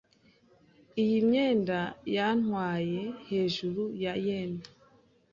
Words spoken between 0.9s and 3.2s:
Iyi myenda yantwaye